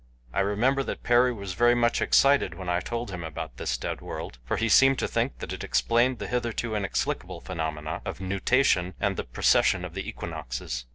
I 0.33 0.39
remember 0.39 0.81
that 0.81 1.03
Perry 1.03 1.31
was 1.31 1.53
very 1.53 1.75
much 1.75 2.01
excited 2.01 2.55
when 2.55 2.67
I 2.69 2.79
told 2.79 3.11
him 3.11 3.23
about 3.23 3.57
this 3.57 3.77
Dead 3.77 4.01
World, 4.01 4.39
for 4.43 4.57
he 4.57 4.67
seemed 4.67 4.97
to 4.97 5.07
think 5.07 5.37
that 5.37 5.53
it 5.53 5.63
explained 5.63 6.17
the 6.17 6.25
hitherto 6.25 6.73
inexplicable 6.75 7.39
phenomena 7.39 8.01
of 8.03 8.19
nutation 8.19 8.95
and 8.99 9.15
the 9.15 9.23
precession 9.23 9.85
of 9.85 9.93
the 9.93 10.09
equinoxes. 10.09 10.87